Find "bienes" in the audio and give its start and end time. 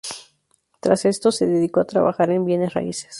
2.43-2.73